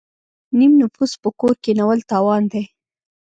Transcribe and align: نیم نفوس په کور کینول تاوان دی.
نیم 0.57 0.71
نفوس 0.81 1.11
په 1.21 1.29
کور 1.39 1.53
کینول 1.63 1.99
تاوان 2.11 2.43
دی. 2.51 2.63